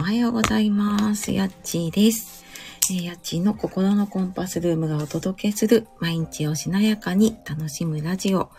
[0.00, 1.30] おはようございます。
[1.30, 2.42] やっちーです。
[2.90, 8.50] えやっちーの心のコンパスルームがお届けする毎日をしなやかに楽しむラジオ、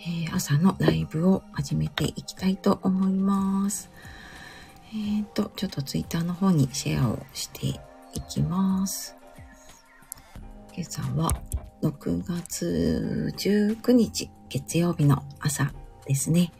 [0.00, 3.90] えー朝のライブを始めていきたいと思います。
[4.92, 7.66] えっ、と、ちょっとツイッターの方にシェアをして
[8.12, 9.16] いきます。
[10.76, 11.30] 今朝は
[11.82, 15.72] 6月19日月曜日の朝
[16.06, 16.52] ですね。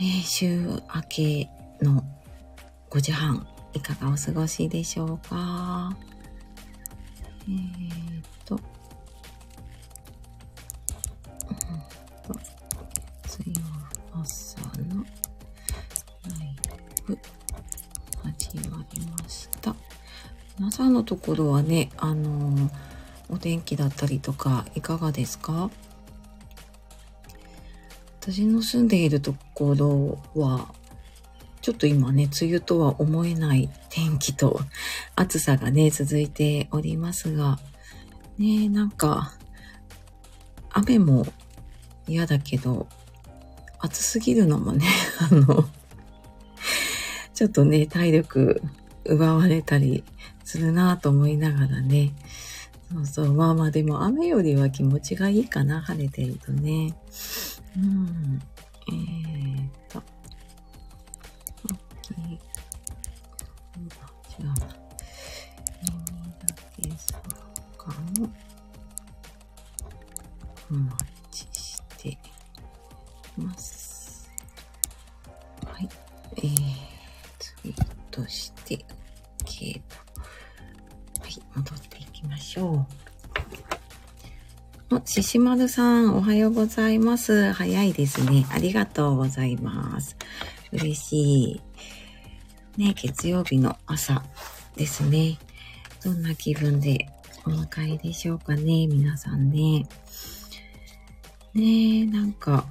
[0.00, 1.48] えー週明け
[1.80, 2.02] の
[2.96, 5.94] 5時半、いかがお過ごしでしょうか？
[7.46, 8.60] えー、っと、うん
[12.26, 12.40] と、
[13.24, 13.52] 月曜
[14.14, 14.58] 朝
[14.94, 15.04] の
[16.24, 16.56] ライ
[17.06, 17.18] ブ、
[18.24, 19.76] 始まりました。
[20.58, 22.70] 皆さんのところはね、あのー
[23.28, 25.70] お天気だったりとか、いかがですか？
[28.22, 30.72] 私の住んでいるところは、
[31.66, 34.60] ちょっと今ね、梅雨とは思えない天気と
[35.16, 37.58] 暑さがね、続いておりますが、
[38.38, 39.32] ね、なんか、
[40.70, 41.26] 雨も
[42.06, 42.86] 嫌だけど、
[43.80, 44.86] 暑すぎるのもね、
[45.28, 45.68] あの、
[47.34, 48.62] ちょっとね、体力
[49.04, 50.04] 奪われたり
[50.44, 52.14] するなぁと思いながらね、
[52.92, 56.94] そうそう、まあまあでも雨よりは気持ちがいいかな、晴れてるとね。
[57.76, 58.40] うん。
[58.88, 60.15] えーっと。
[70.70, 70.96] お待
[71.30, 72.18] ちして
[73.36, 74.30] ます。
[75.64, 75.88] はい。
[76.38, 76.46] えー、
[77.38, 78.84] ツイートして、
[79.44, 79.96] OK と。
[81.22, 82.86] はい、戻っていきましょ
[84.90, 84.96] う。
[84.96, 87.52] お、ししまるさん、おはようございます。
[87.52, 88.46] 早いですね。
[88.50, 90.16] ありがとうございます。
[90.72, 91.16] 嬉し
[91.52, 91.60] い。
[92.76, 94.22] ね、月曜日の朝
[94.76, 95.38] ですね。
[96.04, 97.08] どんな気分で
[97.46, 99.86] お迎えでしょうかね、皆さんね。
[101.56, 102.66] ねえなんか、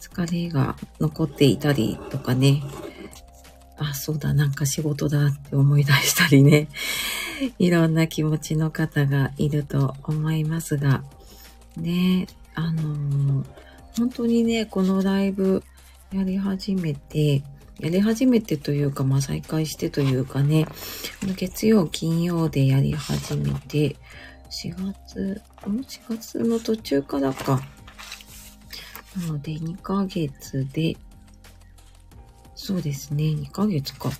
[0.00, 2.62] 疲れが残っていたりとかね。
[3.78, 6.68] あ、そうだ、なんか仕事だって思い出したりね。
[7.58, 11.02] いろんな気持ちの方がいると思いますが、
[11.76, 13.44] ねえ、あのー
[13.96, 15.62] 本当にね、このライブ
[16.12, 17.42] やり始めて、
[17.80, 20.66] やり始めてというか、まあ再開してというかね、
[21.36, 23.96] 月曜、金曜でやり始めて、
[24.50, 27.60] 4月、ん ?4 月の途中からか。
[29.16, 30.96] なので2ヶ月で、
[32.54, 34.10] そうですね、2ヶ月か。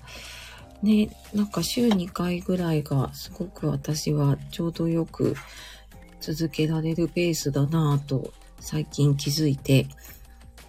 [0.82, 5.34] ね、なんか週2回ぐらいがすごく私はちょうどよく
[6.20, 9.86] 続けられるペースだなぁと最近気づいて、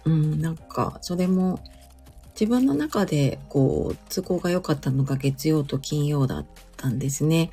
[0.04, 1.60] うん、なんかそれも
[2.34, 6.46] 自分の中でこう都合が良かったのが月曜と金曜だっ
[6.76, 7.50] たんですね。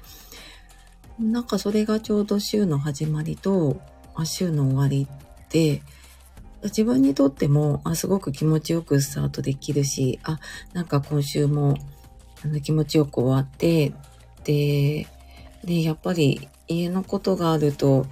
[1.19, 3.81] なんかそれがちょうど週の始まりと、
[4.15, 5.07] あ週の終わり
[5.49, 5.81] で、
[6.63, 10.39] 自分にとっても、あ、すごく気持ちよくスタートできるし、あ、
[10.73, 11.77] なんか今週も、
[12.43, 13.93] あの、気持ちよく終わって、
[14.43, 15.07] で、
[15.63, 18.05] で、やっぱり家のことがあると、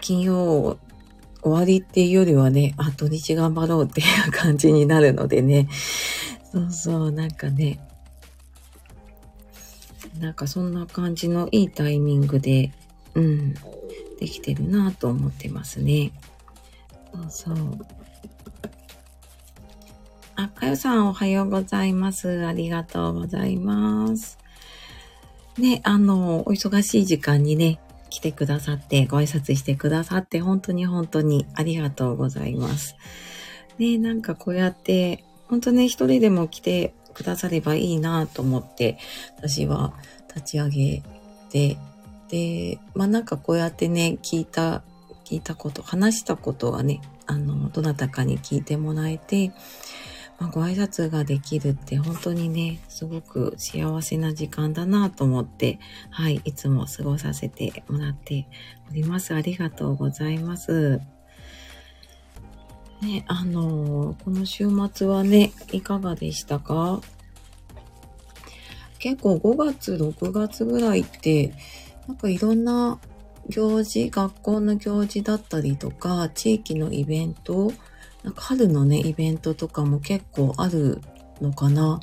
[0.00, 0.78] 金曜
[1.42, 5.68] 終わりっていうよりはね、あ、土日頑張ろうっていう感じになるのでね、
[6.52, 7.80] そうそう、なんかね、
[10.20, 12.72] なんかそんな感じのいいタイミングで、
[13.14, 13.54] うん、
[14.18, 16.12] できてるなと思ってますね。
[17.30, 17.78] そうそう。
[20.36, 22.46] あ、かよさんおはようございます。
[22.46, 24.38] ありがとうございます。
[25.58, 27.80] ね、あの、お忙しい時間にね、
[28.10, 32.96] 来てくださって、ご挨拶してくださって、本当に本当にありがとうございます。
[33.78, 38.96] ね、なんかこうやって、本当ね、一人でも来てくださればいいなと思って、
[39.36, 39.92] 私は
[40.28, 41.02] 立ち上げ
[41.50, 41.76] て、
[42.28, 44.84] で、まあなんかこうやってね、聞いた、
[45.24, 49.50] 聞いたこと、話したことがね、あの、どなたかに聞いてもらえて、
[50.38, 58.46] まあ、ご挨拶ができるって本当にね、すごく幸せな時間だなと思って、はい、いつも過ごさせてもらって
[58.88, 59.34] おります。
[59.34, 61.00] ありがとうございます。
[63.02, 67.00] ね、あのこの週末はね、いかがでしたか？
[68.98, 71.54] 結構5月、6月ぐらいって、
[72.08, 72.98] なんかいろんな
[73.48, 77.72] 行事、学校の行事だったりとか、地域のイベント、
[78.24, 81.00] なんか春のね、イベントとかも結構ある
[81.40, 82.00] のかな。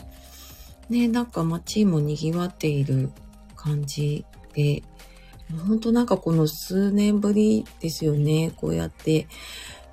[0.87, 3.11] ね、なんか街も賑わっている
[3.57, 4.83] 感じで、
[5.67, 8.53] ほんとなんかこの数年ぶりですよね。
[8.55, 9.27] こうやって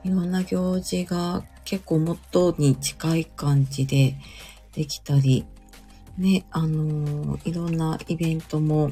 [0.04, 4.16] いろんな行事が結構元に近い感じで
[4.74, 5.46] できたり、
[6.18, 8.90] ね、あのーいろんなイベントも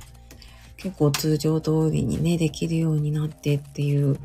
[0.76, 4.18] 結構通常通りにね、できるようになってっていう、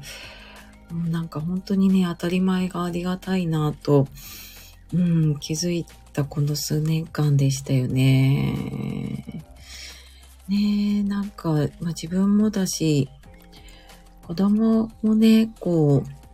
[1.09, 4.07] なんか本当にね、当たり前がありがたいなと、
[4.93, 9.43] うん、気づいたこの数年間でしたよね。
[10.47, 13.09] ねえ、なんか、まあ、自分もだし、
[14.23, 16.24] 子供もね、こう、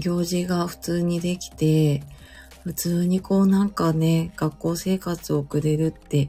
[0.00, 2.02] 行事が普通にできて、
[2.64, 6.28] 普通にこうなんかね、学校生活を送れるって、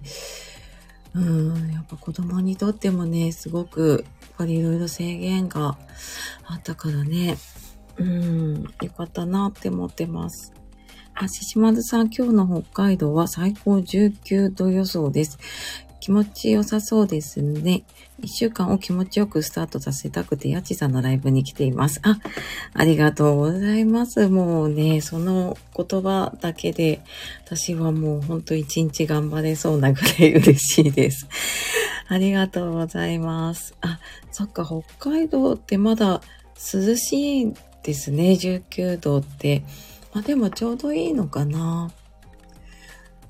[1.13, 5.77] うん、やっぱ子供にとってもね、すごく、やっぱりいろいろ制限が
[6.45, 7.37] あったからね、
[7.97, 10.53] うん、よかったなって思ってます。
[11.13, 15.37] あ、ししまるさん、今日の北海道は最高19度予想です。
[16.01, 17.83] 気持ちよさそうですね。
[18.19, 22.01] 一週間を気持ちよくスタートさせたくて、やちさんのライブに来ています。
[22.03, 22.17] あ、
[22.73, 24.27] ありがとうございます。
[24.27, 27.03] もうね、その言葉だけで、
[27.45, 31.27] 私はもうほんと一日頑張れそうなぐらい嬉しいです。
[32.07, 33.75] ありがとうございます。
[33.81, 33.99] あ、
[34.31, 36.21] そっか、北海道ってまだ
[36.73, 37.53] 涼しい
[37.83, 39.63] ですね、19度って。
[40.15, 41.91] まあでもちょうどいいのかな。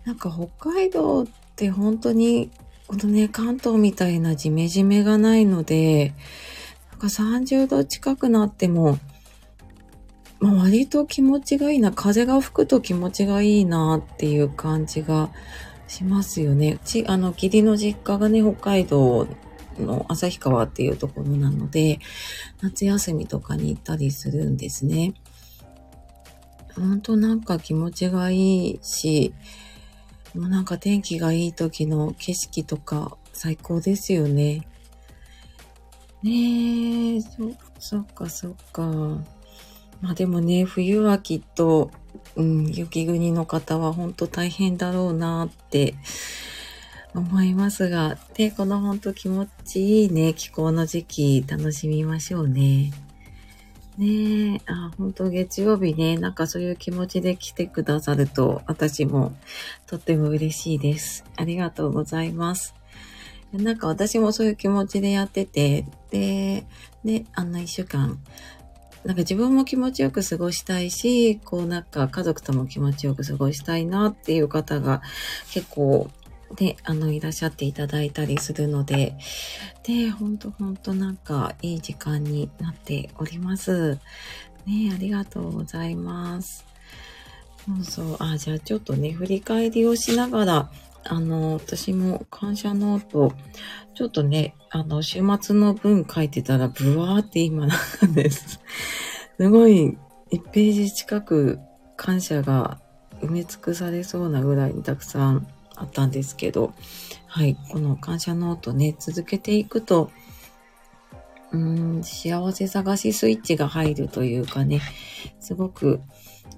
[0.06, 2.52] なんか北海道って本当に、
[2.88, 6.14] このね、関東みたいなジメジメがないので、
[6.92, 8.98] なんか30度近くなっても、
[10.40, 11.92] まあ割と気持ちがいいな。
[11.92, 15.30] 風が吹くと気持ちがいいなっていう感じが
[15.88, 16.74] しますよね。
[16.74, 19.28] うち、あの、義理の実家がね、北海道
[19.80, 22.00] の旭川っていうところなので、
[22.62, 25.14] 夏休みとかに行ったりするんですね。
[26.76, 29.34] ほんとなんか気持ちがいいし、
[30.36, 34.68] もうなんか天気がいい時の景色とか最高ですよね。
[36.24, 37.30] ねえ、そ、
[37.80, 38.84] そっかそっか。
[40.02, 41.92] まあでもね、冬はきっと、
[42.36, 45.96] うん、雪国の方は本当大変だろうなって
[47.14, 52.92] 思いますが、で、この本当気持ちいいね、気候の時期楽しみましょうね。
[53.98, 59.36] ねえ、あ、本当月曜日ね、なんかそういう気持ちで来てくださると、私も
[59.86, 61.26] とっても嬉しいです。
[61.36, 62.74] ありがとうございます。
[63.52, 66.66] なんか私もそういう気持ちでやってて、で、
[67.04, 68.18] ね、あの一週間、
[69.04, 75.02] なんか自分も気持ちよく過ごしたいし、こうなんか家族とも気持ちよく過ごしたいなっていう方が
[75.52, 76.10] 結構
[76.60, 79.16] ね、あのいらっしゃっていただいたりするので、
[79.84, 84.00] で、ほんとほんとなんかいい時間になっております。
[84.66, 86.66] ね、ありがとうございます。
[87.66, 88.18] そうそう。
[88.20, 90.72] あ、じゃあちょっとね、振り返りをしながら、
[91.04, 93.34] あの、私も感謝ノート、
[93.94, 97.76] ちょっとね、あの、週末の分書いてたら、ブワーって今な
[98.08, 98.60] んです。
[99.38, 99.98] すごい、
[100.32, 101.60] 1ページ近く
[101.98, 102.80] 感謝が
[103.22, 105.48] 埋め尽くされそうなぐらいにたくさん
[105.82, 106.74] あったんですけど、
[107.26, 110.12] はい、この感謝ノートね、続けていくと、
[111.52, 114.82] うん、幸せ探しスイッチが入るというかね、
[115.40, 116.00] すごく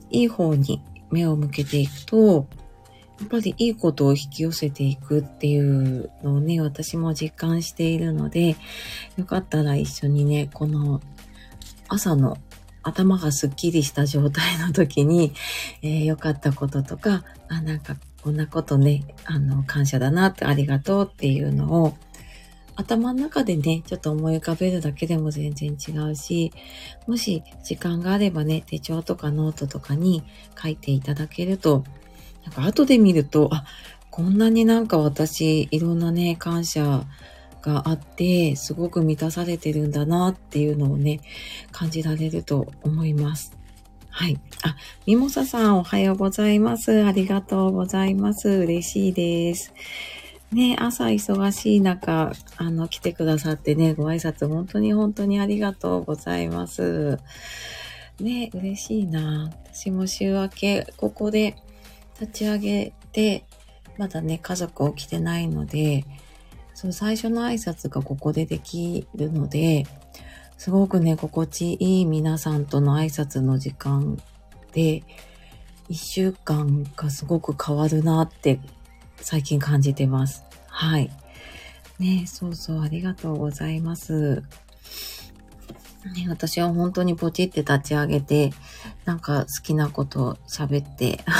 [0.10, 2.48] いい方に目を向けていくと、
[3.20, 8.58] やっぱりいいことを引き寄せていくっていうのをね、私も実感しているので、
[9.16, 11.00] よかったら一緒にね、この
[11.88, 12.38] 朝の
[12.82, 15.32] 頭がすっきりした状態の時に、
[15.82, 21.98] えー良かったこととか、あ、なんかこんなことね、あの、感謝だなってありがとうっていうのを、
[22.76, 26.52] 頭の中でね、ちょっと思い浮かべるだけでも全然違うし、
[27.06, 30.24] もし時間があればね、手帳とかノートとかに
[30.62, 31.84] 書いていただけると、
[32.46, 33.66] なんか後で見ると、あ、
[34.10, 37.06] こんなになんか私、いろんなね、感謝
[37.62, 41.20] があって、すごく満たされてるんだなっていうのをね、
[41.72, 43.63] 感じられると思います。
[44.16, 44.40] はい。
[44.62, 44.76] あ、
[45.08, 47.04] ミモサさんおはようございます。
[47.04, 48.48] ありがとうございます。
[48.48, 49.74] 嬉しいです。
[50.52, 57.18] ね、朝忙しい中、あの、来てくださってね、ご挨拶本当に本当にありがとうございます。
[58.20, 59.52] ね、嬉しいな。
[59.66, 61.56] 私も週明け、ここで
[62.22, 63.46] 立ち上げて、
[63.98, 66.06] まだね、家族起きてないので、
[66.76, 69.88] そう、最初の挨拶がここでできるので、
[70.64, 74.18] すごくね、心地いい皆さんとの挨拶の時間
[74.72, 75.04] で、
[75.90, 78.62] 一週間がすごく変わるなって
[79.18, 80.46] 最近感じてます。
[80.68, 81.12] はい。
[82.00, 84.42] ねそうそう、ありがとうございます。
[86.16, 88.52] ね、私は本当にポチって立ち上げて、
[89.04, 91.34] なんか好きなこと喋って、あ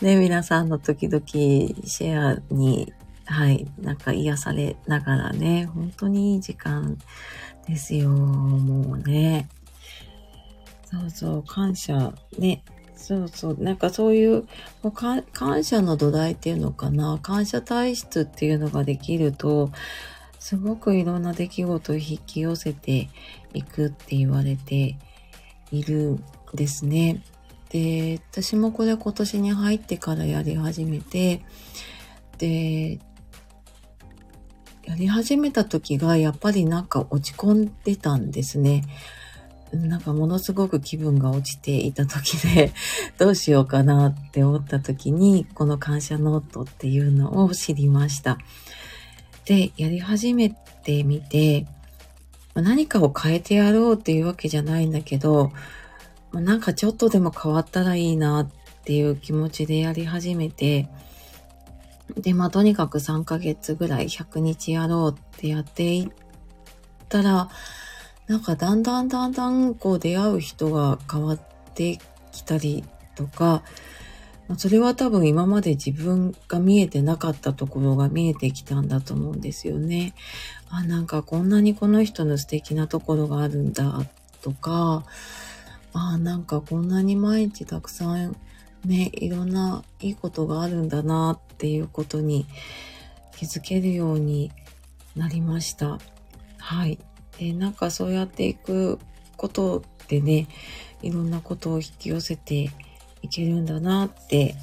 [0.00, 2.92] と、ね、皆さんの時々シェアに、
[3.30, 6.96] はい、なんか癒されながらね、本当にいい時間
[7.66, 9.48] ですよ、もうね。
[10.90, 12.64] そうそう、感謝ね、
[12.96, 13.62] そうそう。
[13.62, 14.46] なんかそういう、
[14.82, 15.22] もう感
[15.62, 17.18] 謝の土台っていうのかな。
[17.22, 19.70] 感謝体質っていうのができると、
[20.38, 23.10] すごくいろんな出来事を引き寄せて
[23.52, 24.96] いくって言われて
[25.70, 27.22] いるんですね。
[27.68, 31.42] で、私もこれ今年に入ってからやり始めて、
[32.38, 32.98] で、
[34.88, 38.84] やり始めた時がやっぱりなんか落ち込んでたんですね。
[39.70, 42.72] なんかものすごく気分が落ちていた時で、
[43.18, 48.38] どうしようかなって思った時に、この感謝ノートっていうのを知りました。
[49.44, 51.66] で、やり始めてみて、
[52.54, 55.52] 何かを変えてやろうっていうわけじゃないんだけど、
[56.32, 58.50] なんかちょっとでも変わったらいいなっ
[58.84, 60.88] ていう気持ちでやり始めて、
[62.16, 66.10] で、まあとにかく3ヶ月ぐらい100日やろうってやっていっ
[67.08, 67.50] たら、
[68.26, 71.40] なんかだんだんだんだんこう出会う人が変わっ
[71.74, 71.98] て
[72.32, 72.84] きたり
[73.14, 73.62] とか、
[74.56, 80.14] それは多分今まで自分が見えてなかったところが見えてきたんだと思うんですよね。
[80.70, 84.00] あ、なんかこんなにこの人の素敵なところがあるんだ
[84.42, 85.04] とか、
[85.92, 88.36] あ、なんかこんなに毎日たくさん
[88.84, 92.46] ね、いろんないいことがあるんだなっていうことに
[93.36, 94.50] 気づけるように
[95.16, 95.98] なりました。
[96.58, 96.98] はい。
[97.38, 98.98] で、なんかそうやっていく
[99.36, 100.48] ことでね、
[101.02, 102.70] いろんなことを引き寄せて
[103.22, 104.56] いけるんだなって、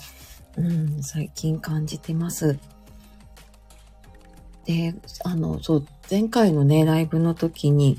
[0.58, 2.58] うん、最近感じてます。
[4.66, 7.98] で、あの、そう、前回のね、ライブの時に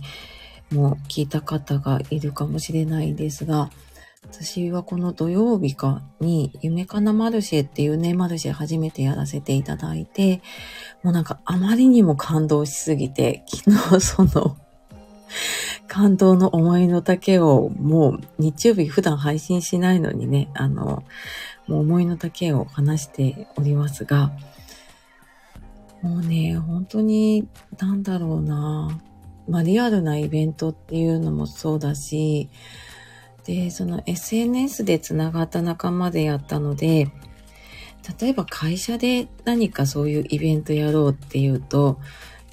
[0.71, 3.71] も聞いた方がいるかもしれないんですが、
[4.31, 10.43] 私はこの土曜日かに、夢かなマルシェっていうね、マルシェ初めてやらせていただいて、
[11.03, 14.57] もうなんかあまりにも感動しすぎて、昨日その
[15.89, 21.05] 感動の思いの丈をもう日曜日普段配信しないのにね、あの、
[21.67, 24.33] もう思いの丈を話しておりますが、
[26.03, 29.01] もうね、本当に、なんだろうな、
[29.49, 32.51] まあリアルなイベントっていうのもそうだし、
[33.47, 37.11] で、その SNS でつながった仲間でやったので、
[38.21, 42.01] 例えば会社で何かそういうイベントやろうっていうと、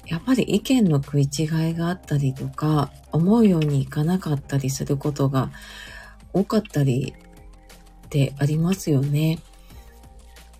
[0.06, 5.50] やっぱり意見の食い違いがあったりとか、思うようにいかなかったりすることが
[6.32, 7.14] 多かったり
[8.06, 9.40] ってありますよね。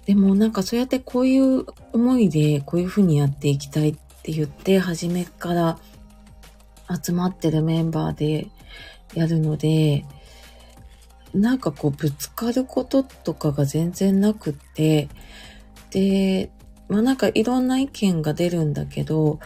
[0.07, 5.79] でもなんかそうやってこういう思いでこういうふうにやっていきたいって言って初めから
[7.03, 8.49] 集まってるメンバーで
[9.15, 10.05] やるので、
[11.35, 15.09] なんかこうぶつかることとかが全然なくって、
[15.91, 16.51] で、
[16.89, 19.41] まあなんかいろんな意見が出るんだけど、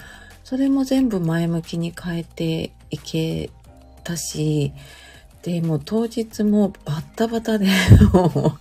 [0.44, 3.50] それも全部前向きに変えていけ
[4.04, 4.72] たし、
[5.42, 7.66] で、もう当日もバッタバタで
[8.12, 8.58] も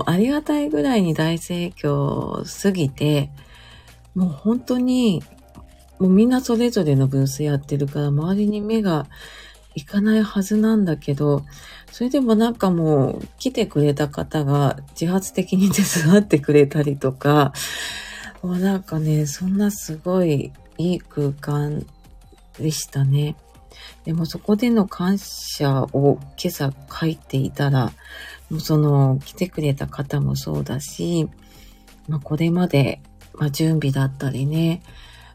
[0.00, 3.30] う、ありがたいぐらいに大盛況すぎて、
[4.14, 5.22] もう本当に、
[5.98, 9.06] もうみんなそれぞれのブースやってるから周りに目が
[9.74, 11.44] いかないはずなんだけど、
[11.92, 17.52] それでもなんかもう来てくれた方が自発的に手伝ってくれたりとか、
[18.42, 21.86] もうなんかね、そんなすごいいい空間
[22.58, 23.36] でしたね。
[24.04, 27.92] でもそこでの感謝を今朝書いていたら、
[28.48, 31.28] もうその来てくれた方もそうだし、
[32.08, 33.02] まあ、これまで、
[33.34, 34.82] まあ、準備だったりね、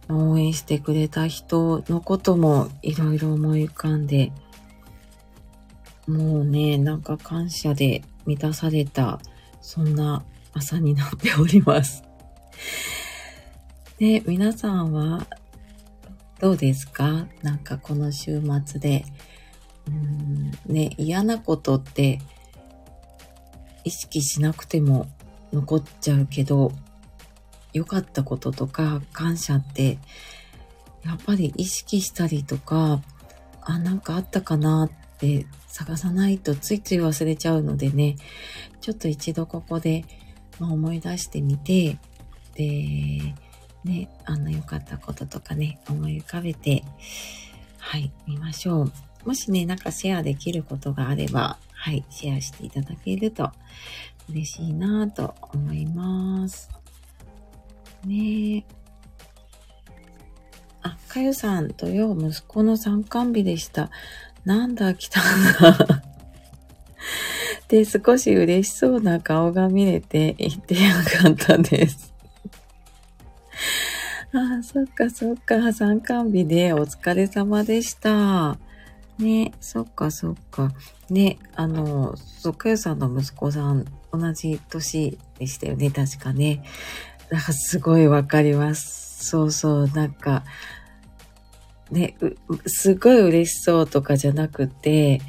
[0.10, 4.32] 応援してくれた人のこともいろいろ思い浮かんで、
[6.08, 9.20] もうね、なんか感謝で満たされた、
[9.62, 10.24] そんな
[10.54, 12.04] 朝になっております。
[14.00, 15.28] で、皆さんは
[16.40, 17.28] どうですか？
[17.42, 19.06] なんかこの週末で、
[19.88, 22.20] うんね、嫌なことって
[23.84, 25.08] 意識しなくても
[25.52, 26.72] 残っちゃうけど、
[27.74, 30.00] 良かったこととか感謝って
[31.04, 33.02] やっぱり意識したりとか
[33.62, 38.16] あなんかあったかなって探さないとついつい忘れちゃうのでね
[38.82, 40.06] ちょっと一度ここで、
[40.60, 41.98] まあ、思い出してみて
[42.56, 43.36] で
[43.84, 46.84] ねあの良かったこととかね思い浮かべて
[47.78, 48.92] はい見ましょう
[49.26, 53.52] もしねなんかシェアできることがあればはいシェアしていただけると
[54.30, 56.70] 嬉しいなと思います。
[58.06, 58.66] ね
[60.82, 63.90] あ、かゆさん、土曜息子の参観日でした。
[64.48, 65.24] なんだ、来たん
[65.60, 66.04] だ。
[67.68, 72.14] で、少し嬉しそうな顔が見れて言ってよかったです。
[74.32, 78.58] あ、そっかそっか、参観日でお疲れ様でした。
[79.20, 80.72] ね、そっかそっか。
[81.10, 86.64] ね、あの、そっかよさんの息子さん、同じ年でしたよね、確かね。
[87.30, 89.26] だからすごいわかります。
[89.26, 90.46] そうそう、なんか、
[91.92, 92.16] ね、
[92.66, 95.22] すごい嬉しそうとかじゃなくて、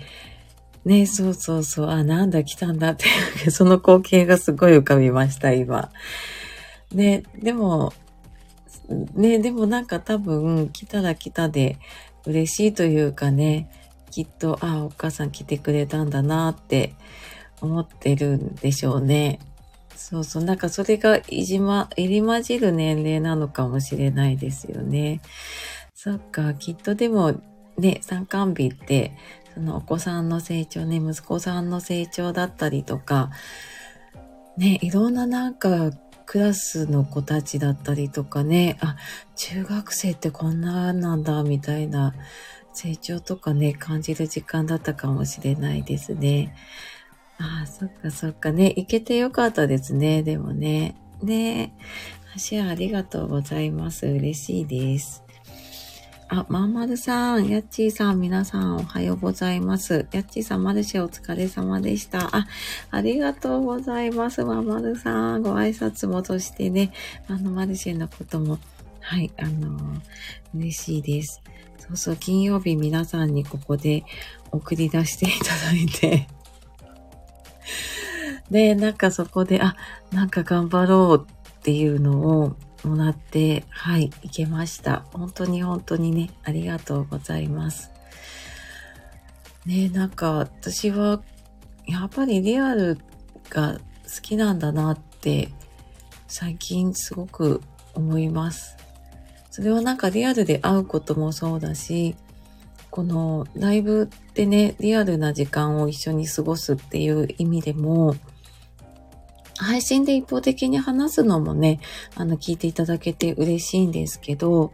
[0.84, 3.06] ね、そうそうそう、あ、なんだ来たんだって、
[3.50, 5.90] その光景がすごい浮かびました、今。
[6.92, 7.92] ね、でも、
[9.14, 11.76] ね、でもなんか多分来たら来たで
[12.24, 13.70] 嬉しいというかね、
[14.10, 16.94] きっと、あ、お母さん来てくれたんだなって
[17.60, 19.40] 思ってるんでしょうね。
[19.94, 25.20] そうそう、なんかそれがいじま、入り混じる年齢なのかもしれないですよね。
[26.00, 27.40] そっか、きっとでも
[27.76, 29.16] ね、参観日って、
[29.52, 33.30] そのお子さんの成長ね、息子さんの成長だったりとか、
[34.56, 35.90] ね、いろんななんか
[36.24, 38.94] クラスの子たちだったりとかね、あ、
[39.34, 42.14] 中学生ってこんななんだ、みたいな
[42.72, 46.54] 成長とかね、感じる時間だったかもしれないですね。
[47.38, 50.94] ああ、そっかそっかね、行けてよかったですね、でもね。
[51.24, 51.72] ね、
[52.36, 54.06] シェアありがとうございます。
[54.06, 55.24] 嬉しいです。
[56.30, 60.06] あ、まんまるさん、やっちーさん、皆さんおはようございます。
[60.12, 62.28] やっちーさん、マルシェお疲れ様でした。
[62.36, 62.46] あ、
[62.90, 64.44] ありがとうございます。
[64.44, 66.92] まんまるさん、ご挨拶もとしてね、
[67.28, 68.58] あの、マルシェのことも、
[69.00, 70.00] はい、あのー、
[70.54, 71.40] 嬉しいです。
[71.78, 74.04] そうそう、金曜日皆さんにここで
[74.52, 76.28] 送り出していただいて
[78.50, 79.74] で、なんかそこで、あ、
[80.12, 85.04] なんか頑張ろうっていうのを、もらって、はい、行けました。
[85.12, 87.90] 本当に本当にね、ありがとうございます。
[89.66, 91.22] ねなんか私は、
[91.86, 92.98] やっぱりリアル
[93.50, 93.80] が好
[94.22, 95.50] きなんだなって、
[96.26, 97.62] 最近すごく
[97.94, 98.76] 思います。
[99.50, 102.14] それはなんかリアルで会うこともそうだし、
[102.90, 108.14] このライブってね、リアルな時間を一緒に過ごすっていう意味でも、
[109.58, 111.80] 配信で一方的に話すのもね、
[112.14, 114.72] あの、聞いていただけて嬉しいんですけど、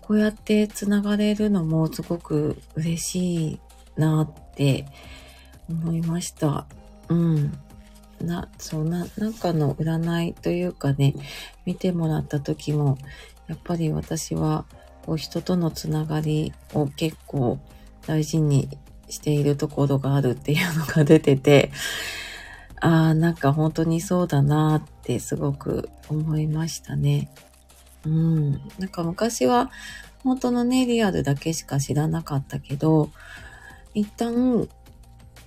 [0.00, 3.60] こうやって繋がれるのもすごく嬉しい
[3.96, 4.86] なって
[5.68, 6.66] 思いました。
[7.08, 7.58] うん。
[8.20, 11.14] な、そうな、なんかの占いというかね、
[11.66, 12.98] 見てもらった時も、
[13.48, 14.64] やっぱり私は、
[15.04, 17.60] こう人とのつながりを結構
[18.06, 18.68] 大事に
[19.08, 21.70] しているところがあるっていうのが出てて、
[22.80, 27.30] ああ、なんか本当にそうだなってすごく思いましたね。
[28.04, 28.52] うん。
[28.78, 29.70] なんか昔は
[30.22, 33.10] 本当のね、リアルだけしか知らなかったけど、
[33.94, 34.68] 一旦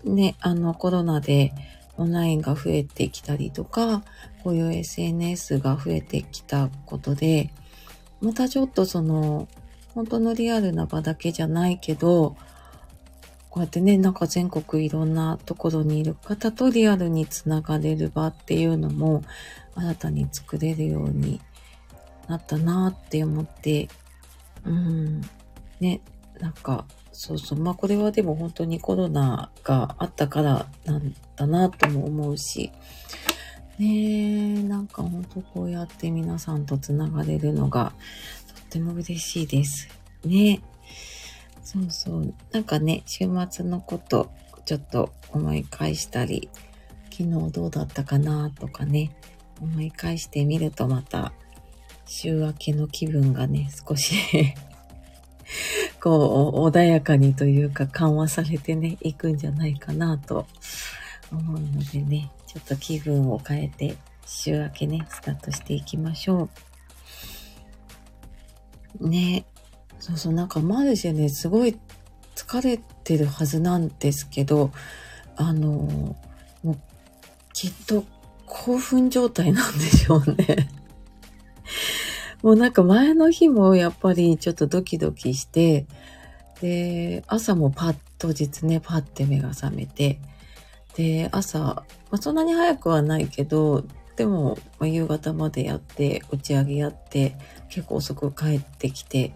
[0.04, 1.54] ね、あのコロナで
[1.98, 4.04] オンラインが増えてきたりとか、
[4.44, 7.52] こういう SNS が増えてきたことで、
[8.22, 9.48] またちょっとその、
[9.94, 12.38] 本当のリアルな場だけじゃないけど、
[13.50, 19.24] こうやってね、なんか全国いろんなところにいる方とリアルにつながれる場っていうのも
[19.76, 21.42] 新たに作れるように
[22.28, 23.90] なったなって思って、
[24.66, 25.22] うん、
[25.80, 26.02] ね、
[26.40, 32.72] なんか、そうそう、まあこれはでも本当にコロナがあったからなんだなとも思うし、
[33.80, 37.94] ね、なんか本当こうやって皆さんとつながれるのが
[38.54, 39.90] とっても嬉しいです。
[40.24, 40.62] ね。
[41.62, 42.34] そうそう。
[42.52, 44.32] なんかね、週末のこと
[44.66, 46.50] ちょっと思い返したり、
[47.12, 49.16] 昨日どうだったかなとかね、
[49.62, 51.34] 思い返してみるとまた
[52.06, 54.16] 週明けの気分がね、少し
[56.02, 60.48] こう、穏やかにというか緩和されてね、いくんじゃないかなと
[61.32, 66.50] 思うのでね、ちょっと気分を変えて週明けね、スタートしていきましょ
[69.00, 69.10] う。
[69.10, 69.46] ね
[70.00, 71.78] そうそう、なんかマルシェね、すごい
[72.36, 74.72] 疲れてるはずなんですけど、
[75.36, 76.16] あの、
[76.64, 76.78] もう、
[77.54, 78.06] きっと
[78.46, 80.70] 興奮状態なんでしょうね。
[82.42, 85.86] もうなんか前の日もやっぱりちょっとドキドキして、
[86.62, 90.20] で、朝もパッ、当日ね、パッて目が覚めて、
[90.96, 93.86] で、朝、まあ、そんなに早くはないけど、
[94.16, 97.36] でも、まあ、夕方までやって、打ち上げやって、
[97.70, 99.34] 結構遅く帰ってきて、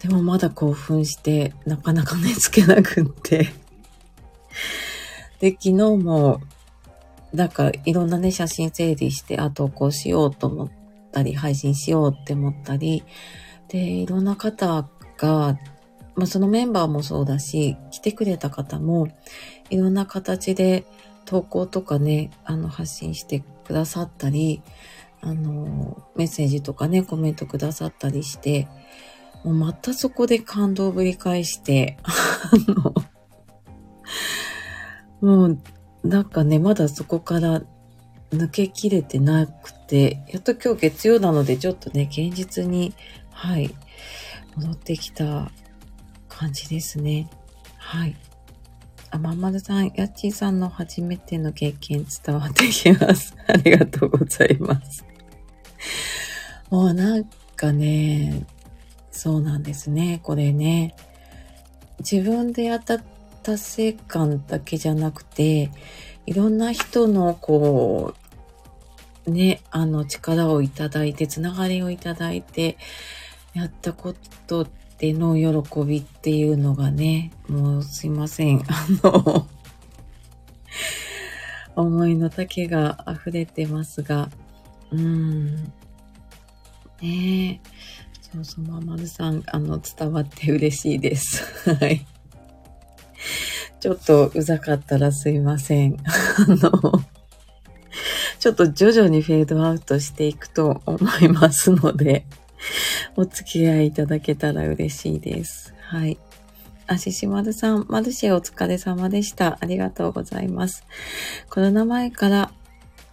[0.00, 3.52] でもまだ興奮して、なかなか寝つけなくって。
[5.40, 6.40] で、昨日も、
[7.32, 10.70] なんかいろんなね、写真整理して、あ、投稿しようと思っ
[11.12, 13.04] たり、配信しようって思ったり、
[13.68, 15.58] で、いろんな方が、
[16.16, 19.08] まあそのメンバーもそうだし、来てくれた方も、
[19.68, 20.84] いろんな形で
[21.26, 24.62] 投稿とかね、あの、発信してくださったり、
[25.20, 28.66] あの、メッセージとかね、コメントくださったりして、
[29.44, 32.12] もうまたそこで感動をぶり返して、あ
[32.68, 32.94] の、
[35.20, 35.58] もう、
[36.04, 37.62] なんかね、まだそこから
[38.30, 42.94] 抜けきれてなくて、やっと今日月曜なのでちょっとね、現実に、
[43.30, 43.74] はい、
[44.56, 45.50] 戻ってきた
[46.28, 47.28] 感じですね。
[47.76, 48.16] はい。
[49.10, 53.34] あ、まんまるさん、やっちーさんの初めての経験伝わってきます。
[53.48, 55.04] ありがとうございます。
[56.70, 57.24] もうなん
[57.56, 58.46] かね、
[59.20, 60.18] そうなんですね。
[60.22, 60.94] これね、
[61.98, 62.98] 自分でやった
[63.42, 65.70] 達成感だけじゃなくて、
[66.24, 68.14] いろんな人のこ
[69.26, 72.78] う、ね、あの力をいただいて、つながりをいただいて、
[73.52, 74.14] やったこ
[74.46, 78.62] とでの喜びっていうのがね、もうすいません。
[78.72, 79.46] あの
[81.76, 84.30] 思いの丈が溢れてますが、
[84.90, 85.56] うん。
[87.02, 88.00] ねえ。
[88.32, 91.42] そうそう、ままるさん、あの、伝わって嬉しいです。
[91.74, 92.06] はい。
[93.80, 95.96] ちょっとうざかったらすいません。
[96.06, 96.92] あの、
[98.38, 102.24] ちょっと徐々にフェードアウトしていくと思いますので、
[103.16, 105.74] お付き合いいただけたら嬉しいです。
[105.80, 106.18] はい。
[106.86, 109.58] あししまるさん、マルシェお疲れ様でした。
[109.60, 110.84] ありがとうございます。
[111.48, 112.52] コロナ前から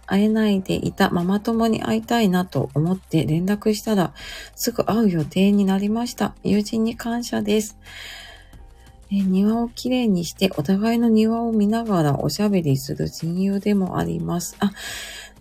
[0.08, 4.12] 会えないでいたママ友に会いたいなと思って連絡したら、
[4.56, 6.34] すぐ会う予定になりました。
[6.42, 7.78] 友人に感謝です。
[9.10, 14.56] え庭をきれいにしてお互いの庭を見ながらおしゃべりする親友でもあります。
[14.60, 14.72] あ、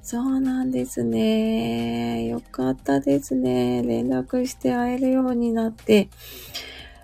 [0.01, 2.25] そうなんですね。
[2.25, 3.83] よかったですね。
[3.83, 6.09] 連絡して会えるようになって。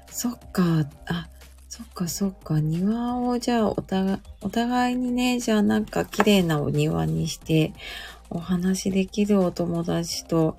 [0.10, 0.86] そっか。
[1.08, 1.28] あ、
[1.76, 2.60] そっかそっか。
[2.60, 7.74] 庭をじゃあお互い、お互いにね、じゃあなんか綺麗なお庭にして
[8.30, 10.56] お話できるお友達と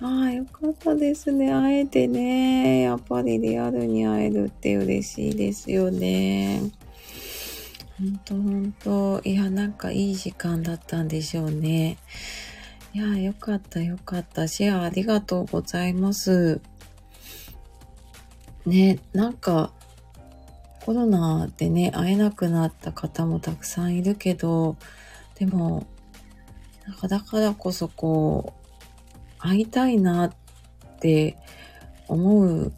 [0.00, 1.52] ああ、よかったですね。
[1.52, 2.82] 会えてね。
[2.82, 6.60] やっぱりリアルに会えるって嬉しいですよね。
[7.98, 9.20] ほんとほんと。
[9.24, 11.98] いや、なんかいい時間だったんでしょうね。
[12.94, 14.46] いや、よかったよかった。
[14.46, 16.60] シェアありがとうございます。
[18.64, 19.72] ね、なんか、
[20.86, 24.76] コロナでね、会えなくなった方もたくさんいるけど、
[25.34, 25.84] でも、
[26.86, 28.54] なんかだからこそこ
[29.36, 30.32] う、会いたいなっ
[31.00, 31.36] て
[32.06, 32.72] 思う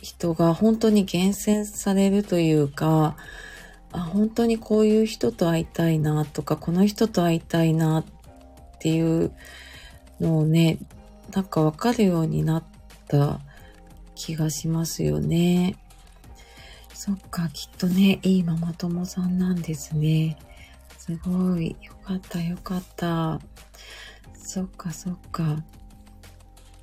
[0.00, 3.16] 人が本当に厳選されるというか、
[3.92, 8.04] あ本当にこういう人と会いたいなとか、この人と会いたいなっ
[8.80, 9.30] ていう
[10.20, 10.80] のをね、
[11.32, 12.64] なんかわかるようになっ
[13.06, 13.38] た
[14.16, 15.76] 気がしますよね。
[17.04, 20.38] そっか、きっとね、いいママ友さんなんですね。
[20.98, 21.74] すごい。
[21.82, 23.40] よかったよかった。
[24.38, 25.64] そっかそっか。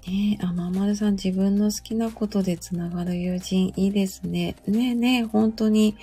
[0.06, 4.58] ねえ、あ、ままるさん自分の好きなことでつながる友人いいですね。
[4.68, 5.96] ねえねえ、本当に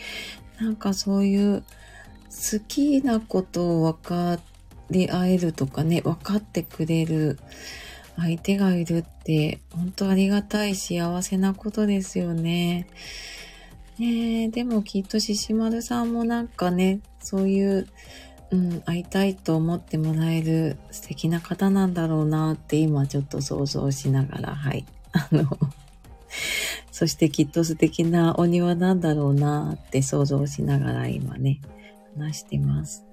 [0.59, 1.63] なんかそういう
[2.31, 4.39] 好きなことを分か
[4.89, 7.39] り合えるとかね、分かってくれる
[8.17, 12.87] 相手がいるって本当ありがたい幸せなことですよね。
[13.99, 17.89] ねえ、でもきっとししまるさんもなんかね、そういう
[18.51, 24.85] うん、会いたいと思ってもらえる素敵な方なんだろうなって今ちょっと想像しながら、はい。
[25.13, 25.45] あの
[26.93, 31.61] そしてきっと素敵なお庭なんだろうなって想像しながら今ね、
[32.17, 33.05] 話してます。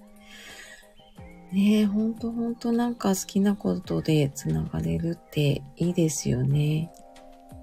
[1.51, 6.91] ねえ、ほんとほんとなんか好きなことで繋がれるっていいですよね。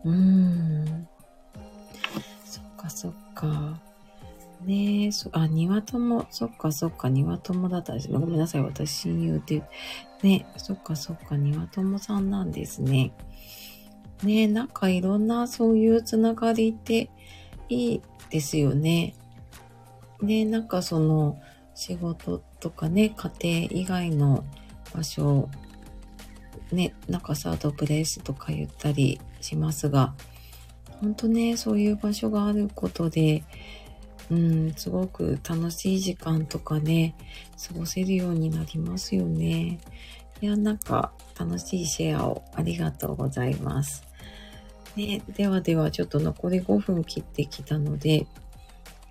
[0.05, 1.09] うーん。
[2.81, 3.81] そっかそっか。
[4.65, 8.19] ねえ、そ、あ、庭友、そっかそっか、庭友だったんですね。
[8.19, 9.63] ごめんなさい、私親友って。
[10.23, 13.13] ね、そっかそっか、庭友さんなんですね。
[14.23, 17.11] ねえ、なんかいろんなそういうつながりって
[17.69, 19.15] いいですよね。
[20.23, 21.41] ねなんかその
[21.75, 24.45] 仕事とかね、家庭以外の
[24.95, 25.49] 場所、
[26.71, 30.15] ね、なんかサードプレイスとか言ったりしますが、
[31.01, 33.43] ほんとね、そういう場所があることで、
[34.31, 37.15] うん、すごく楽しい時間とかね、
[37.69, 39.81] 過ごせるようになりますよね。
[40.41, 44.05] いや、なんか楽しいシェアをありがとうございます。
[44.97, 48.27] ね、ではではちょっと残り5分切ってきたので、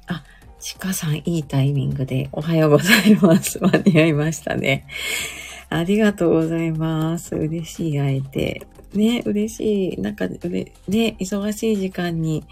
[0.08, 0.23] あ、
[0.60, 3.60] ちかさんいいタイミングでおはようございます。
[3.63, 4.86] 間に合いましたね。
[5.69, 7.36] ありがとうございます。
[7.36, 8.67] 嬉しい会えて。
[8.93, 10.02] ね、嬉しい。
[10.02, 12.43] なんか、ね、忙しい時間に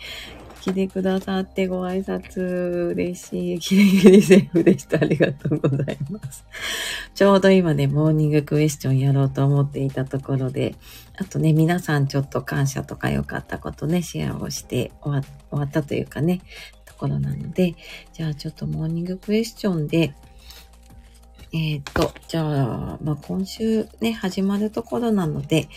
[0.67, 3.59] 来てくださってご挨拶嬉しい。
[3.59, 4.97] キレキレセーフでした。
[4.97, 6.45] ありがとうございます。
[7.15, 10.75] ちょうど今ね、モーニングクエスチョンやろうと思っていたところで、
[11.15, 16.41] あとね、皆さんちょっと感謝とか良かったことね、シェアをして終わったというかね、
[16.85, 17.75] ところなので、
[18.13, 20.13] じゃあちょっとモーニングクエスチョンで、
[21.53, 25.69] えっ、ー、と、じゃあ、まあ、今週ね、始まるところなので、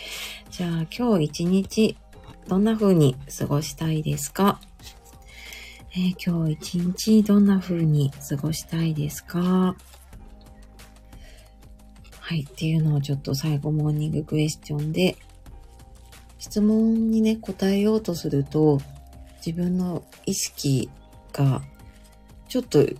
[0.51, 1.97] じゃあ今日一日
[2.49, 4.61] どんな風に過ごしたいですか、
[5.93, 9.77] えー、今日一日どんな風に過ごしたいですか？
[12.21, 12.47] はい。
[12.49, 15.17] っていうのをちょっと最後モーニングクエスチョンで
[16.39, 18.81] 質問にね、答えようとすると
[19.45, 20.91] 自分の意識
[21.33, 21.63] が
[22.49, 22.95] ちょっと違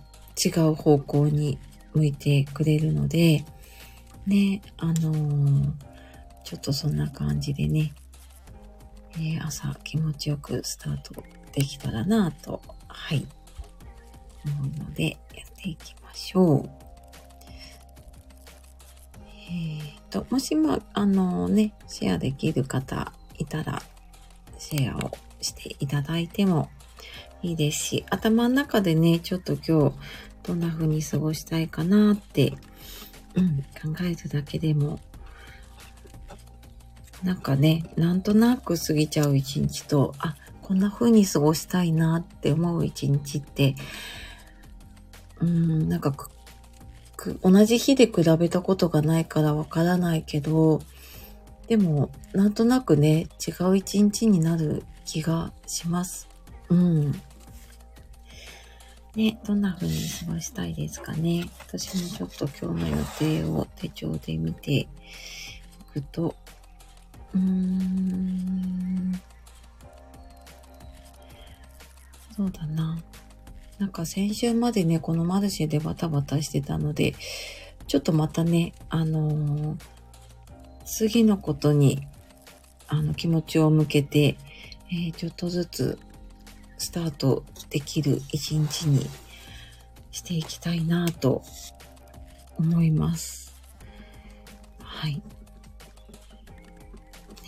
[0.69, 1.57] う方向に
[1.93, 3.45] 向いてくれるので、
[4.25, 5.71] ね、あのー、
[6.43, 7.93] ちょっとそんな感じでね、
[9.15, 11.23] えー、朝気持ちよくスタート
[11.53, 13.27] できたらなと、はい、
[14.45, 16.69] 思うので、やっていきましょう。
[19.49, 23.81] えっ、ー、と、もしも、あのね、シェアできる方いたら、
[24.57, 26.69] シェアをしていただいても
[27.41, 29.95] いいですし、頭の中でね、ちょっと今日、
[30.43, 32.53] どんな風に過ごしたいかなって、
[33.35, 34.99] うん、考えるだけでも
[37.23, 43.75] なんかね、なんとなく過ぎちゃう一日と、あ、こんな風に過ごしたいなって思う一日って、
[45.39, 46.13] うん、なんか
[47.43, 50.81] 同じ日で比べたことがないからわからないけど、
[51.67, 56.27] でも、なんとなくね、違う一日になる気がします。
[56.69, 57.21] うん。
[59.15, 61.49] ね、どんな風に過ごしたいですかね。
[61.59, 64.87] 私もちょっと今日の予定を手帳で見てい
[65.93, 66.33] くと、
[67.33, 69.21] うーん。
[72.35, 73.01] そうだな。
[73.79, 77.13] なんか先週までね、このマルシェでバタバタしてたので、
[77.87, 79.77] ちょっとまたね、あのー、
[80.85, 82.07] 次のことに、
[82.87, 84.37] あの、気持ちを向けて、
[84.89, 85.99] えー、ちょっとずつ
[86.81, 89.07] スタートできる一日に
[90.09, 91.43] していきたいなと
[92.57, 93.53] 思います。
[94.81, 95.21] はい。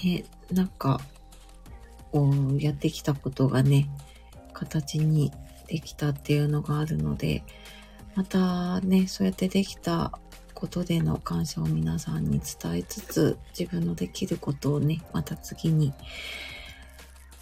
[0.04, 1.02] ね、なんか、
[2.60, 3.90] やってきたことがね、
[4.54, 5.32] 形に
[5.68, 7.44] できたっていうのがあるので、
[8.14, 10.12] またね、そうやってできた
[10.54, 15.92] ことでの感謝を皆さんに伝えつつ、自分のできることをね、また次に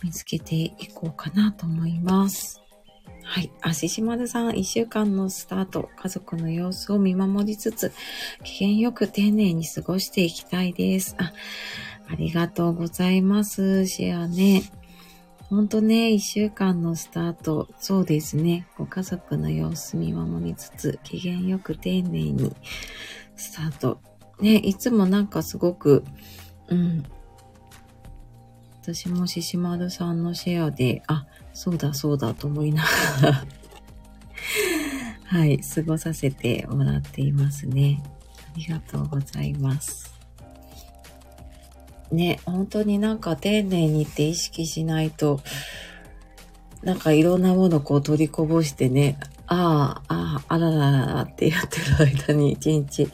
[0.03, 2.61] 見つけていこうかなと思います。
[3.23, 3.51] はい。
[3.61, 7.93] あ、ししまるさん、一週間のスタート、家族の様子を見守りつつ、
[8.43, 11.15] 機嫌よく丁寧に過ごしていきたいです。
[11.17, 11.31] あ、
[12.09, 13.87] ありがとうございます。
[13.87, 14.63] シェアね。
[15.49, 18.67] ほんとね、一週間のスタート、そうですね。
[18.77, 22.55] ご家族の様子見守りつつ、機嫌よく丁寧に
[23.35, 24.01] スタート。
[24.39, 26.03] ね、いつもなんかすごく、
[26.69, 27.03] うん。
[28.81, 32.83] 私もししまるさんのシェアで、あ、そうだそうだと思いな
[33.21, 33.45] がら
[35.39, 38.01] はい、過ごさせてもらっていますね。
[38.53, 40.11] ありがとうございます。
[42.11, 45.41] ね、本当になんか丁寧にって意識しないと、
[46.81, 49.17] なんかいろんなものこう取りこぼしてね、
[49.53, 53.09] ああ、ああ、あらららってやってる間に一日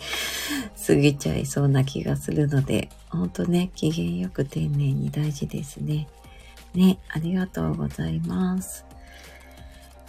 [0.85, 6.07] 過ぎちゃいそうな気がするので、本当ね、機嫌よく丁寧に大事ですね。
[6.75, 8.85] ね、ありがとうございます。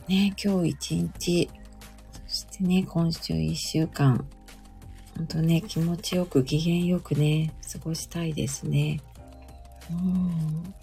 [0.07, 1.51] ね、今日一日、
[2.27, 4.23] そしてね、今週一週間、
[5.17, 9.01] ほんとね、気持ちよく、機嫌よくね、過ごしたいですね。
[9.91, 10.75] うん。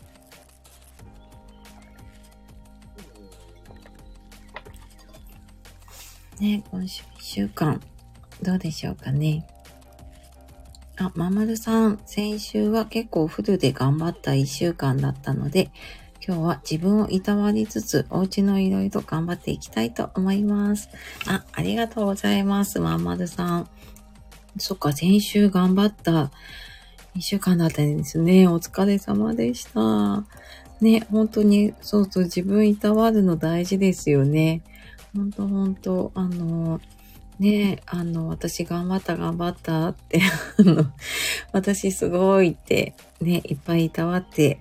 [6.40, 7.82] ね、今週一週間、
[8.42, 9.48] どうでしょうかね。
[10.98, 15.72] あ、ままるさん、先週は結構フルで頑張った一週間だったので、
[16.26, 20.90] 今日は自分をいたわりつつ、お家のいろいろ頑張っていきたいと思います。
[21.28, 23.70] あ、ありがとうございます、まんまるさん。
[24.58, 26.32] そっか、先週頑張った
[27.14, 28.48] 一週間だったんですね。
[28.48, 30.26] お疲れ様でした。
[30.82, 34.64] ね、本当に、そうそう、自分いたわるの大事ですよね。
[35.16, 36.82] 本当本当あの、
[37.40, 40.22] ねえ、あの、私頑張った頑張ったって、
[40.60, 40.86] あの、
[41.52, 44.60] 私すごいって、ね、いっぱいいたわって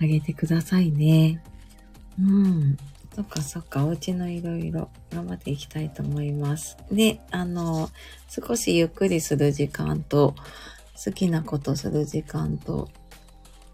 [0.00, 1.42] あげてくださいね。
[2.18, 2.76] うん。
[3.14, 6.76] そっかそっか、お家のいろいろ頑張っていきたいと思います。
[6.92, 7.90] で、あの、
[8.28, 10.34] 少しゆっくりする時間と、
[11.04, 12.88] 好きなことする時間と、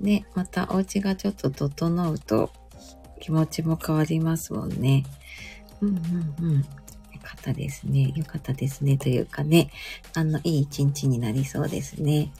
[0.00, 2.50] ね、またお家がちょっと整うと、
[3.20, 5.04] 気持ちも変わりますもんね。
[5.86, 6.58] うんうんうん。
[6.58, 6.64] よ
[7.22, 8.12] かったですね。
[8.14, 8.96] よかったですね。
[8.96, 9.70] というかね、
[10.14, 12.30] あの、いい一日になりそうですね。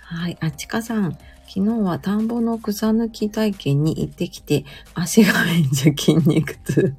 [0.00, 0.36] はい。
[0.40, 1.18] あ、ちかさん。
[1.48, 6.94] 昨日は田んぼの草抜き体験に行ってきて、足がめんじゃ筋肉痛。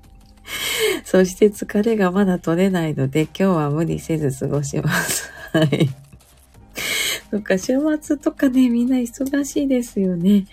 [1.03, 5.29] そして疲れがまだ取れないので、今日は無理せず過ごします。
[5.53, 5.89] はい。
[7.29, 10.45] そっか、週末とかね、みんな忙しいですよね。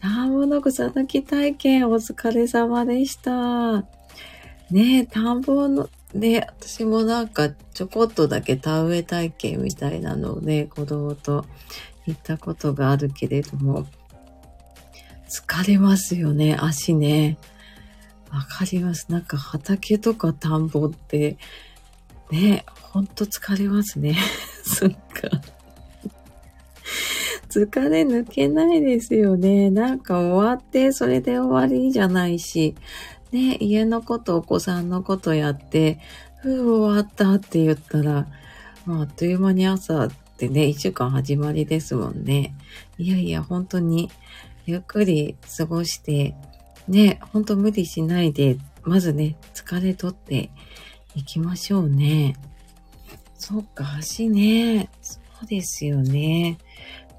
[0.00, 3.84] 田んぼの草抜き体験お疲れ様でした。
[4.70, 11.44] ねえ、田んぼの、ね、私もなんかちょこっとだけ田植え体験みたいなのをね、子供と
[12.06, 13.86] 行ったことがあるけれども、
[15.28, 17.38] 疲れますよね、足ね。
[18.32, 19.06] わかります。
[19.10, 21.38] なんか畑とか田んぼって、
[22.30, 24.16] ね、ほんと疲れますね。
[24.64, 24.96] そっか。
[27.48, 29.70] 疲れ抜けないですよね。
[29.70, 32.74] なんか終わってそれで終わりじゃないし、
[33.32, 35.98] ね、家のこと、お子さんのことやって、
[36.42, 38.26] ふう終わったって言ったら、
[38.84, 42.54] まあ、あっという間に朝ってね、一週間始まりですもんね。
[42.98, 44.10] いやいや、本当に、
[44.66, 46.34] ゆっくり過ごして、
[46.88, 50.50] ね、ほんと無理しないで、まずね、疲れ取って
[51.14, 52.36] いきましょうね。
[53.38, 54.88] そっか、足ね。
[55.02, 56.58] そうですよね。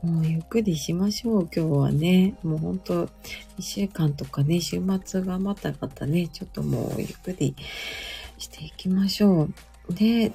[0.03, 2.35] もうゆっくりしましょう、今日はね。
[2.43, 3.09] もうほんと、
[3.57, 7.55] 一週間とかね、週末がまたまたね、ちょっともうゆっくり
[8.37, 9.49] していきましょ
[9.89, 9.93] う。
[9.93, 10.33] で、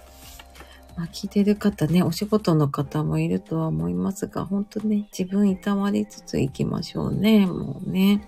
[0.97, 8.27] まあ、聞いてる方ね、お仕事の方もいるとは思いますが、本当ね、自分いたわりつつ行きましょうね、もうね。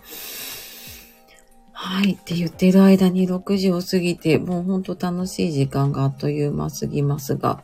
[1.72, 2.12] はい。
[2.12, 7.62] って言ってる間に6時を過ぎて、もうほんと楽しい時間があっという間過ぎますが、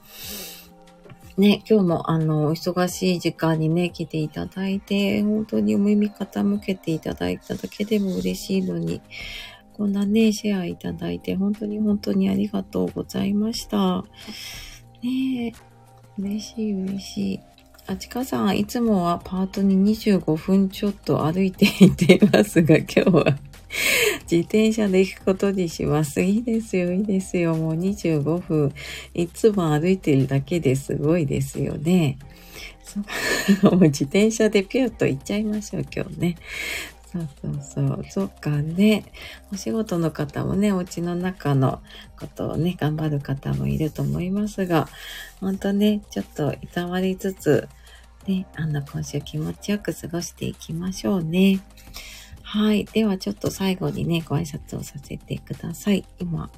[1.41, 9.01] ね、今日もあの、お忙しい時間にね、来ていただいて、本当にお耳傾けていただいただけでも嬉しいのに、
[9.73, 14.05] こんなね、シェアいただいて、本当に本当にありがとうございました。
[15.03, 15.53] ねえ、
[16.19, 17.41] 嬉しい嬉しい。
[17.87, 23.25] あちかさん、いつもはパートに25分ちょっと歩いていっていますが、今日は
[24.31, 26.21] 自転車で行くことにします。
[26.23, 27.55] いいですよ、いいですよ。
[27.55, 28.73] もう25分。
[29.15, 32.19] いつも歩いてるだけですごいですよね。
[33.63, 36.37] もう自転車でピュッと行っちゃいましょう、今日ね。
[37.13, 38.05] そうそうそう。
[38.09, 39.05] そっかね。
[39.53, 41.81] お仕事の方もね、お家の中の
[42.19, 44.89] ことをね、頑張る方もいると思いますが、
[45.41, 47.69] ほんとね、ちょっといたわりつつ、
[48.29, 51.61] ね、あの、今週気持ちよく過ごしていきましょうね。
[52.53, 52.85] はい。
[52.85, 56.05] ではちょっと最後にね、ご挨拶をさせてください。
[56.19, 56.51] 今、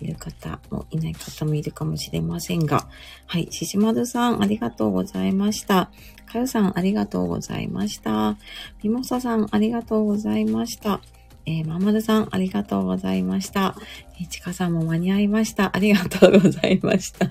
[0.00, 2.88] いる方もいない方もいるかもしれませんが。
[3.26, 3.48] はい。
[3.50, 5.90] ししまるさん、ありがとうございました。
[6.24, 8.38] かよさん、ありがとうございました。
[8.82, 11.02] みもささん、ありがとうございました。
[11.44, 13.76] えー、ままるさん、ありがとうございました。
[14.18, 15.76] えー、ちかさんも間に合いました。
[15.76, 17.28] ありがとうございました。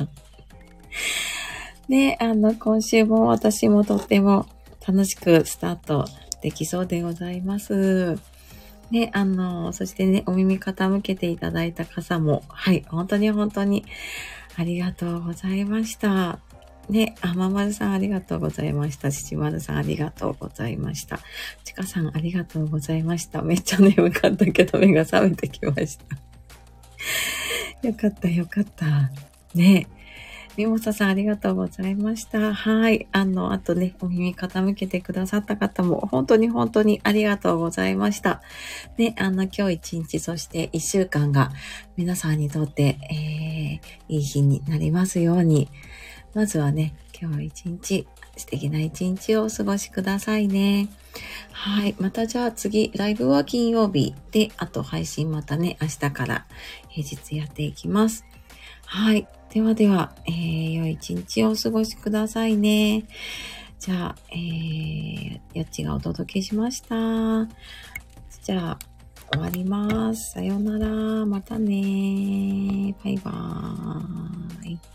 [1.89, 4.45] ね、あの、今週も私もとっても
[4.85, 6.05] 楽しくスタート
[6.43, 8.19] できそうでございます。
[8.91, 13.85] ね、あの、そしてね、お耳傾けていただいた方も、はい、本当に本当に
[14.57, 16.39] ありがとうございました。
[16.89, 19.09] ね、あままるさんありがとうございました。
[19.09, 21.21] しちまるさんありがとうございました。
[21.63, 23.41] ちかさんありがとうございました。
[23.41, 27.87] めっちゃ眠かったけど目が覚めてきました。
[27.87, 29.09] よかったよかった。
[29.55, 29.87] ね、
[30.55, 32.53] みもささんありがとうございました。
[32.53, 33.07] はい。
[33.11, 38.41] あの、あとね、お耳傾けてくださった方も本当に本当にありがとうございました。
[38.97, 41.51] ね、あの、今日一日、そして一週間が
[41.97, 45.69] 皆さんにとって、えー、いい日になりますように。
[46.35, 50.87] まずはね、今日一日、素敵な一日をお過ごしくださいね。
[51.51, 51.95] はい。
[51.99, 56.45] またじゃあ次、ライブは金曜日で、あと配信またね、明日から
[56.89, 58.25] 平日やっていきます。
[58.85, 59.27] はい。
[59.53, 63.03] ではでは、えー、良い一日をお過ごしくださいね。
[63.77, 67.47] じゃあ、えー、やっちがお届けしました。
[68.41, 68.79] じゃあ、
[69.31, 70.31] 終わります。
[70.31, 70.87] さようなら。
[71.27, 74.92] またねバイバーイ。